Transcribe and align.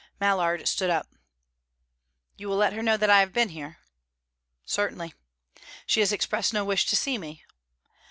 Mallard 0.19 0.67
stood 0.67 0.89
up. 0.89 1.09
"You 2.35 2.49
will 2.49 2.57
let 2.57 2.73
her 2.73 2.81
know 2.81 2.97
that 2.97 3.11
I 3.11 3.19
have 3.19 3.31
been 3.31 3.49
here?" 3.49 3.77
"Certainly." 4.65 5.13
"She 5.85 5.99
has 5.99 6.11
expressed 6.11 6.53
no 6.53 6.65
wish 6.65 6.87
to 6.87 6.95
see 6.95 7.19
me?" 7.19 7.43